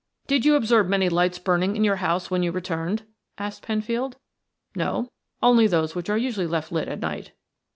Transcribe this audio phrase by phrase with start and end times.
[0.25, 3.03] "Did you observe many lights burning in your house when you returned?"
[3.37, 4.15] asked Penfield.
[4.75, 5.09] "No,
[5.43, 7.33] only those which are usually left lit at night."